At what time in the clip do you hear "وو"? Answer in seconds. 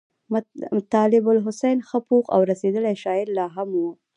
3.79-3.89